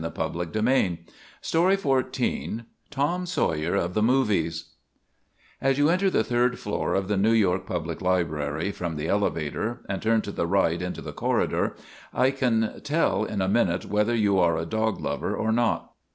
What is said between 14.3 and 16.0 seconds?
are a dog lover or not.